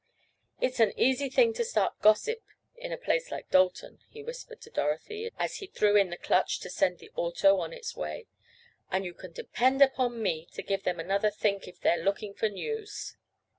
[0.59, 2.41] "It's an easy thing to start gossip
[2.75, 6.59] in a place like Dalton," he whispered to Dorothy as he threw in the clutch
[6.61, 8.25] to send the auto on its way,
[8.89, 12.49] "and you can depend upon me to give them another 'think' if they're looking for
[12.49, 13.15] news."